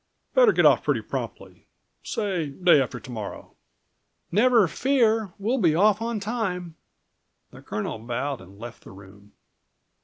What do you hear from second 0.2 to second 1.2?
Better get off pretty